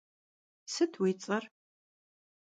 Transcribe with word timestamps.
Sıt 0.73 0.93
vui 0.99 1.13
ts'er? 1.21 1.43